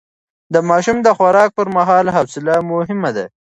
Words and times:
د 0.53 0.55
ماشوم 0.69 0.97
د 1.03 1.07
خوراک 1.17 1.49
پر 1.57 1.67
مهال 1.75 2.05
حوصله 2.15 2.53
مهمه 2.71 3.11
ده. 3.17 3.25